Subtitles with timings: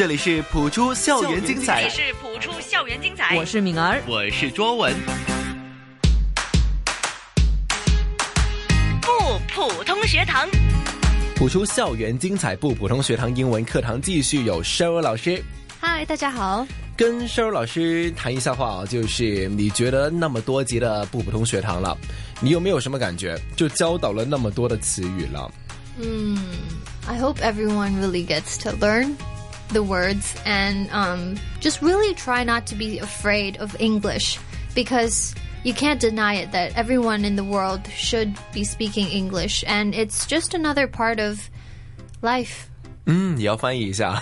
[0.00, 4.94] 这里是普出校园精彩这彩里，是普出校园精彩，我是敏儿，我是卓文。
[9.02, 10.48] 不普通学堂。
[11.36, 15.44] 普出校园精彩不普通学堂英文课堂继续有 Sheryl 老师
[15.78, 16.66] 嗨，大家好。
[16.96, 21.94] 跟 Sheryl 老师谈一下话啊，就是你觉得那么多集的不普通学堂了，
[22.40, 23.38] 你有没有什么感觉？
[23.54, 25.52] 就教导了那么多的词语了，
[26.00, 26.38] 嗯
[27.06, 29.14] I hope everyone really gets to learn
[29.69, 34.39] the words and um, just really try not to be afraid of English
[34.75, 35.33] because
[35.63, 40.25] you can't deny it that everyone in the world should be speaking English and it's
[40.27, 41.49] just another part of
[42.21, 42.67] life.
[43.07, 44.19] 嗯，也要翻译一下，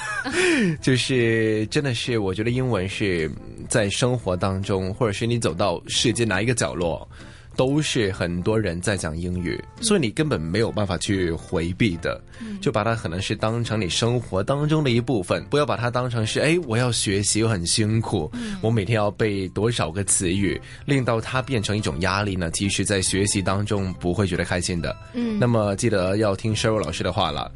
[0.81, 3.31] 就是真的是，我觉得英文是
[3.69, 7.07] 在生活当中，或者是你走到世界哪一个角落，
[7.58, 12.22] 都是很多人在讲英语，所以你根本没有办法去回避的，
[12.60, 18.30] 就把它可能是当成你生活当中的一部分，不要把它当成是哎，我要学习，我很辛苦，
[18.62, 22.48] 我每天要背多少个词语，令到它变成一种压力呢？
[22.52, 24.96] 其实，在学习当中不会觉得开心的。
[25.12, 27.50] 嗯，那么记得要听 Sheryl 老师的话了，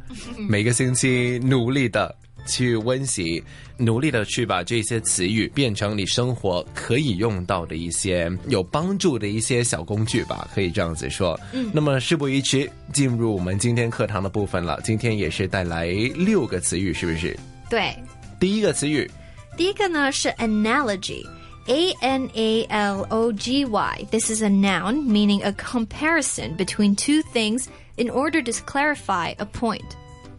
[0.49, 2.13] 每个星期努力的。
[2.45, 3.43] 去温习，
[3.77, 11.39] 努力的去把这些词语变成你生活可以用到的一些有帮助的一些小工具吧，可以这样子说。
[11.51, 14.79] 嗯，那么事不宜迟，进入我们今天课堂的部分了。
[14.83, 17.37] 今天也是带来六个词语，是不是？
[17.69, 17.95] 对，
[18.39, 19.09] 第一个词语，
[19.57, 21.25] 第一个呢是 analogy.
[21.67, 24.07] A N A L O G Y.
[24.11, 29.45] This is a noun meaning a comparison between two things in order to clarify a
[29.45, 29.85] point.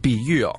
[0.03, 0.55] 比喻哦。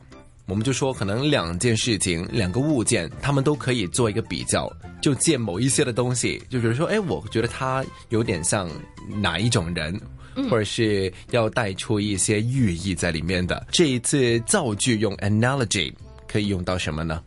[0.47, 4.71] 我们就说，可能两件事情、两个物件，他们都可以做一个比较，
[5.01, 8.69] 就借某一些的东西，就比如说，哎，我觉得他有点像
[9.21, 9.99] 哪一种人，
[10.49, 13.65] 或者是要带出一些寓意在里面的。
[13.71, 15.91] 这一次造句用 analogy
[16.27, 17.23] 可以用到什么呢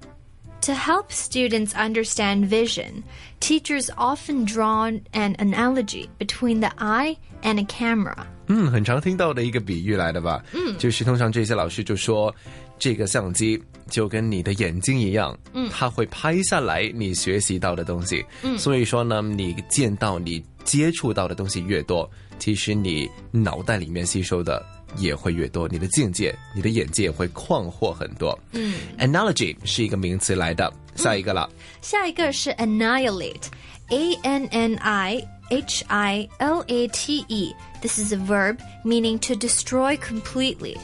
[0.62, 3.02] ？To help students understand vision,
[3.40, 8.26] teachers often draw an analogy between the eye and a camera.
[8.48, 10.42] 嗯，很常听到的一个比喻来的吧？
[10.52, 12.34] 嗯，就是通常这些老师就说，
[12.78, 18.24] 这个相机就跟你的眼睛一样，嗯，它会拍下来你学习到的东西。
[18.42, 24.64] 嗯，所以说呢，你见到、你接触到的东西越多，其实你脑袋里面吸收的
[24.96, 28.38] 也会越多，你的境界、你的眼界也会旷阔很多。
[28.52, 31.48] 嗯，analogy 是一个名词来的，下一个了。
[31.80, 33.46] 下一个是 annihilate.
[33.90, 37.54] A N N I H I L A T E.
[37.80, 40.76] This is a verb meaning to destroy completely.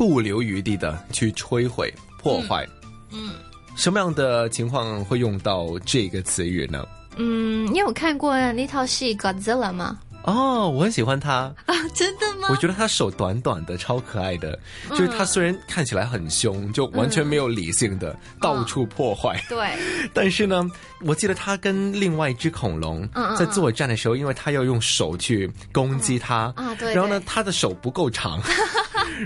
[0.00, 2.66] 不留余地的去摧毁、破坏。
[3.12, 3.32] 嗯，
[3.76, 6.86] 什么样的情况会用到这个词语呢？
[7.18, 9.98] 嗯，你有看过那套戏 Godzilla 吗？
[10.22, 14.58] 哦，我很喜欢他， 啊，真的吗我觉得他手短短的，超可爱的。
[14.88, 19.38] 就是他虽然看起来很凶，就完全没有理性的，到处破坏。
[19.50, 19.68] 对，
[20.14, 20.66] 但是呢，
[21.02, 23.06] 我记得他跟另外一只恐龙
[23.38, 28.40] 在作战的时候，因为他要用手去攻击它，啊对然后呢，他的手不够长。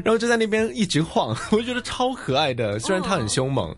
[0.03, 2.79] 然后就在那边一直晃，我觉得超可爱的。
[2.79, 3.75] 虽然他很凶猛，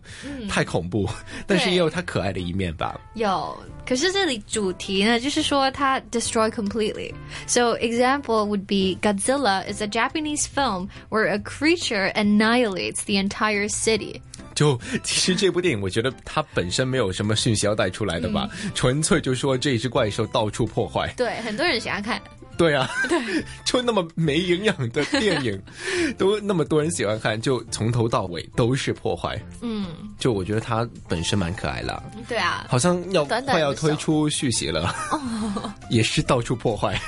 [0.49, 1.07] 太恐怖，
[1.45, 2.99] 但是也有他可爱的一面吧。
[3.15, 3.57] 有。
[3.85, 7.13] 可是这里主题呢，就是说它 destroy completely.
[7.45, 13.69] So example would be Godzilla is a Japanese film where a creature annihilates the entire
[13.69, 14.19] city.
[14.53, 21.13] 就其实这部电影，我觉得它本身没有什么讯息要带出来的吧，纯粹就说这一只怪兽到处破坏。
[21.15, 22.21] 对，很多人喜欢看。
[22.57, 23.19] 对啊，对，
[23.63, 25.61] 就那么没营养的电影，
[26.17, 29.39] 都那么多人喜欢看，就从头到尾都是破坏。
[29.61, 29.85] 嗯，
[30.17, 34.93] 就我觉得它本身蛮可爱啦，对啊，好像要快要推出续集了，
[35.89, 36.99] 也是到处破坏。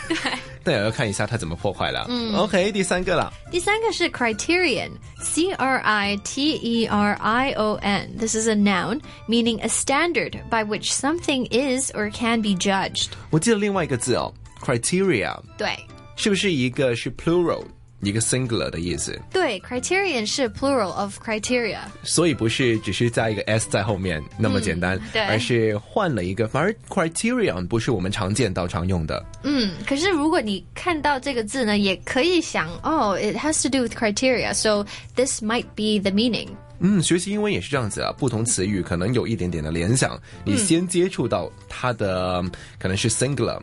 [0.61, 2.05] 那也要看一下它怎么破坏了。
[2.09, 4.89] 嗯，OK，第三个了，第三个是 criterion,
[5.21, 8.17] C R I T E R I O N.
[8.17, 13.07] This is a noun meaning a standard by which something is or can be judged.
[13.29, 15.68] 我记得另外一个字哦 ，criteria 对
[16.16, 17.64] 是不是一个是 plural，
[18.00, 19.18] 一个 singular 的意思？
[19.32, 21.78] 对，criterion 是 plural of criteria。
[22.02, 29.24] 所以不是只是加一个 s 在后面那么简单，对而是换了一个，反而 criterion 不是我们常见到常用的。
[29.42, 34.84] 嗯，可是如果你看到这个字呢，也可以想，哦，it has to do with criteria, so
[35.16, 36.48] this might be the meaning.
[36.80, 42.44] 嗯，学习英文也是这样子啊，不同词语可能有一点点的联想，你先接触到它的
[42.78, 43.58] 可能是 singular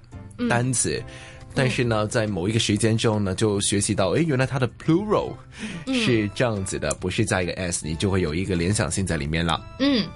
[0.49, 1.03] 单词。
[1.55, 5.33] 但是呢，在某一个时间之后呢，就学习到，哎，原来它的 plural
[5.87, 9.59] 是这样子的，不是加一个 s，你就会有一个联想性在里面了。
[9.81, 10.06] 嗯，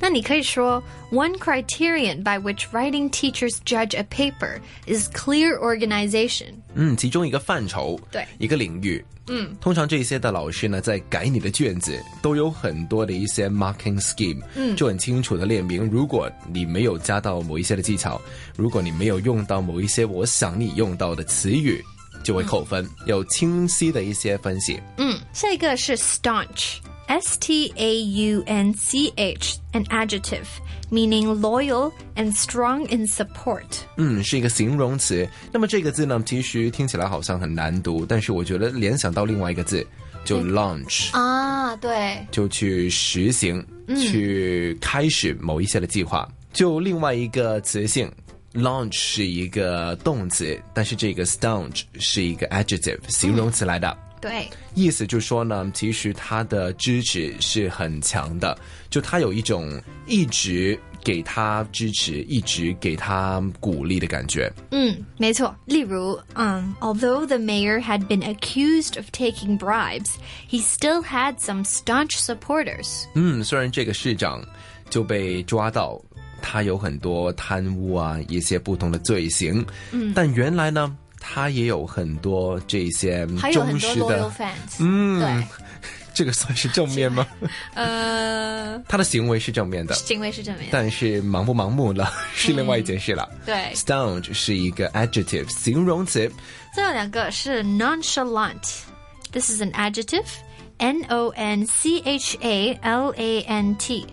[0.00, 6.54] 那你可以说 one criterion by which writing teachers judge a paper is clear organization。
[6.74, 9.04] 嗯，其中一个范畴，对一个领域。
[9.30, 18.18] 嗯，通常这些的老师呢，在改你的卷子，都有很多的一些 marking scheme，嗯，就很清楚的列明，如果你没有加到某一些的技巧，
[18.56, 21.84] 如果你没有用到某一些我想你用到的词语，
[22.24, 24.80] 就会扣分，有清晰的一些分析。
[24.96, 26.76] 嗯，下一个是 staunch。
[27.08, 30.46] S T A U N C H, an adjective
[30.90, 33.64] meaning loyal and strong in support.
[33.96, 35.26] 嗯，是一个形容词。
[35.50, 39.86] 那么这个字呢，其实听起来好像很难读，但是我觉得联想到另外一个字，
[40.24, 43.66] 就 launch 啊，对，就去实行、
[43.98, 46.28] 去开始某一些的计划。
[46.52, 48.10] 就另外一个词性
[48.52, 53.96] ，launch 是一个动词，但是这个 staunch 是一个 adjective 形容词来的。
[54.20, 58.58] 对，意思就是说呢，其实他的支持是很强的，
[58.90, 64.52] 就他有一种一直给他支持、一直给他鼓励的感觉。
[64.70, 65.54] 嗯，没错。
[65.66, 70.10] 例如，嗯，although the mayor had been accused of taking bribes,
[70.50, 73.04] he still had some staunch supporters.
[73.14, 74.44] 嗯，虽然这个市长
[74.90, 76.00] 就被抓到，
[76.42, 80.96] 他有很多贪污啊，一些不同的罪行，嗯，但原来呢。
[81.20, 84.30] 他也有很多这些忠实的，
[84.78, 85.46] 嗯，对，
[86.14, 87.26] 这个算是正面吗？
[87.74, 93.28] 呃， 他的行为是正面的，行为是正面，但是盲不盲目了 是另外一件事了。
[93.46, 96.30] 对，staunch 是一个 adjective 形容词，
[96.74, 104.06] 最后两个是 nonchalant，this is an adjective，n o n c h a l a n t。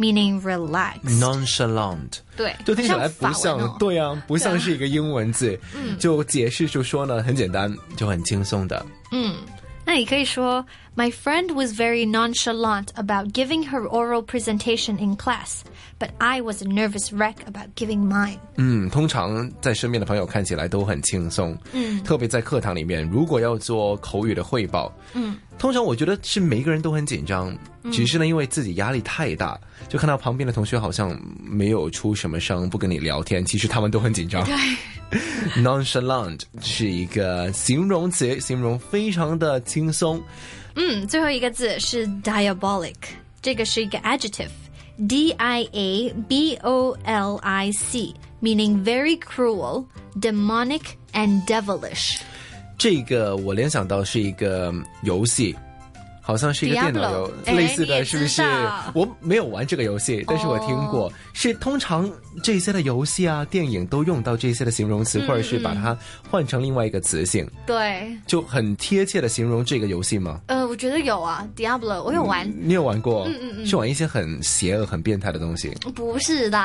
[0.00, 1.20] Meaning relaxed.
[1.20, 5.60] Nonchalant，对，就听起来不像，对啊，不像是一个英文字。
[5.76, 8.86] 嗯，就解释就说呢，很简单，就很轻松的。
[9.12, 9.36] 嗯，
[9.87, 10.65] 那你可以说，
[10.95, 15.61] My friend was very nonchalant about giving her oral presentation in class,
[15.99, 18.39] but I was a nervous wreck about giving mine.
[18.57, 21.55] 嗯，通常在身边的朋友看起来都很轻松。
[21.73, 27.55] 嗯，特别在课堂里面，如果要做口语的汇报，嗯，通常我觉得是每一个人都很紧张。
[27.91, 34.43] 只是呢，因为自己压力太大，就看到旁边的同学好像没有出什么声，不跟你聊天，其实他们都很紧张。
[34.43, 34.55] 对
[35.56, 40.22] ，nonchalant 是一个形容词，形容非常的轻松。
[40.74, 42.94] 嗯，最后一个字是 diabolic，
[43.42, 49.84] 这个是一个 adjective，d i a b o l i c，meaning very cruel,
[50.20, 52.18] demonic and devilish。
[52.78, 54.72] 这个我联想到是一个
[55.02, 55.54] 游戏。
[56.20, 58.42] 好像是一个电脑游类似的是不是？
[58.94, 61.12] 我没有玩这个游戏，但是我听过。
[61.32, 62.10] 是通常
[62.42, 65.96] 这些的游戏啊、电影都用到这些的形容词，或者是把它
[66.30, 67.48] 换成另外一个词性。
[67.66, 70.40] 对，就很贴切的形容这个游戏吗？
[70.46, 72.51] 呃，我觉得有啊，Diablo，我有玩。
[72.55, 73.25] 你有玩过？
[73.27, 75.69] 嗯嗯嗯，是玩一些很邪恶、很变态的东西？
[75.95, 76.57] 不是的，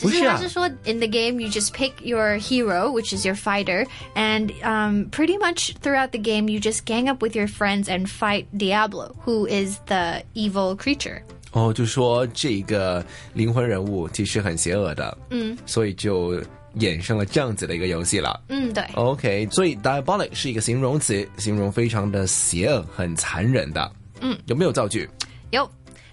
[0.00, 5.08] 不是啊，是说 in the game you just pick your hero, which is your fighter, and um
[5.10, 9.14] pretty much throughout the game you just gang up with your friends and fight Diablo,
[9.24, 11.22] who is the evil creature.
[11.52, 13.04] 哦，就说这个
[13.34, 16.40] 灵魂人物其实很邪恶的，嗯，所以就
[16.76, 18.40] 衍生了这样子的一个游戏了。
[18.48, 18.84] 嗯，对。
[18.94, 23.90] OK，所以 diabolic 是一个形容词，形容非常的邪恶、很残忍的。
[24.20, 25.08] 嗯，有没有造句？
[25.50, 25.70] 有。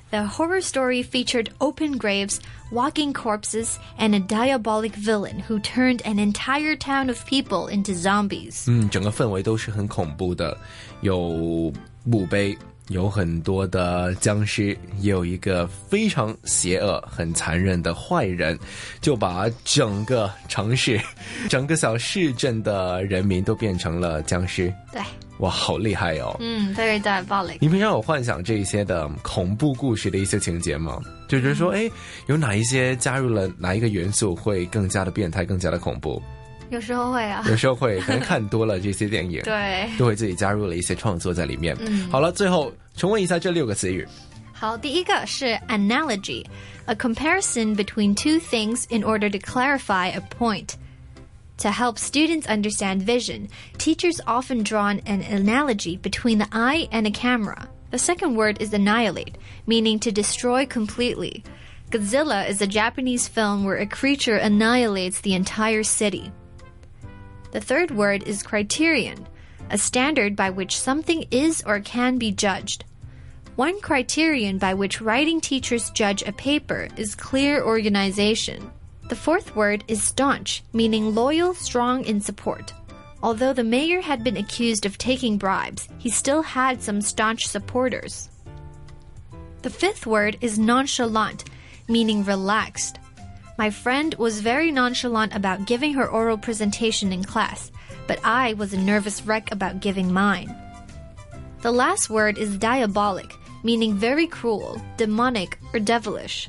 [0.09, 2.37] The horror story featured open graves,
[2.71, 8.63] walking corpses, and a diabolic villain who turned an entire town of people into zombies.
[8.67, 10.57] 嗯，整个氛围都是很恐怖的，
[11.01, 11.73] 有
[12.05, 12.57] 墓碑。
[12.88, 18.58] 有很多的僵尸，也有一个非常邪恶、很残忍的坏人，
[19.00, 21.00] 就把整个城市、
[21.48, 24.72] 整个小市镇的人民都变成了僵尸。
[24.92, 25.00] 对，
[25.38, 26.36] 哇，好厉害哦！
[26.40, 27.56] 嗯，very diabolic。
[27.60, 31.00] 你平常有幻想这些的恐怖故事的一些情节吗？
[31.28, 31.88] 就觉得说，哎，
[32.26, 36.22] 有哪一些加入了哪一个元素会更加的变态、更加的恐怖？
[36.71, 41.75] 有时候会啊，有时候会，可能看多了这些电影，对，都会自己加入了一些创作在里面。
[41.79, 44.05] 嗯，好了，最后重温一下这六个词语。
[44.51, 50.71] 好，第一个是 analogy，a comparison between two things in order to clarify a point.
[51.59, 57.11] To help students understand vision, teachers often draw an analogy between the eye and a
[57.11, 57.67] camera.
[57.91, 61.43] The second word is annihilate, meaning to destroy completely.
[61.89, 66.31] Godzilla is a Japanese film where a creature annihilates the entire city.
[67.52, 69.26] The third word is criterion,
[69.70, 72.84] a standard by which something is or can be judged.
[73.56, 78.70] One criterion by which writing teachers judge a paper is clear organization.
[79.10, 82.72] The fourth word is staunch, meaning loyal, strong in support.
[83.22, 88.30] Although the mayor had been accused of taking bribes, he still had some staunch supporters.
[89.60, 91.44] The fifth word is nonchalant,
[91.86, 92.98] meaning relaxed.
[93.58, 97.70] My friend was very nonchalant about giving her oral presentation in class,
[98.06, 100.56] but I was a nervous wreck about giving mine.
[101.60, 103.32] The last word is diabolic,
[103.62, 106.48] meaning very cruel, demonic, or devilish.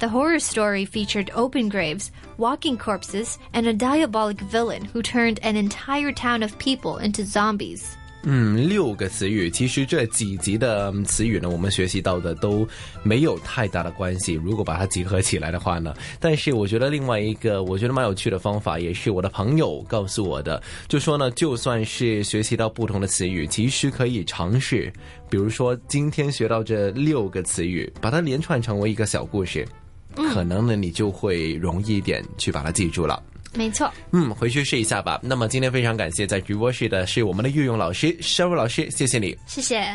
[0.00, 5.56] The horror story featured open graves, walking corpses, and a diabolic villain who turned an
[5.56, 7.96] entire town of people into zombies.
[8.24, 12.66] 嗯，六个词语，其实这几集的词语呢，我们学习到的都
[13.02, 14.34] 没有太大的关系。
[14.34, 24.92] 如果把它集合起来的话呢，但是我觉得另外一个我觉得蛮有趣的方法，也是我的朋友告诉我的，就说呢，就算是学习到不同的词语，其实可以尝试，
[25.30, 29.66] 比如说今天学到这六个词语，把它连串成为一个小故事，
[30.14, 33.22] 可能呢你就会容易一点去把它记住了。
[33.54, 33.92] 没错。
[34.12, 35.20] 嗯，回去试一下吧。
[35.22, 39.36] 那么今天非常感谢在直播室的是我们的御用老师 Sheryl 老师，谢谢你。
[39.46, 39.82] 谢谢。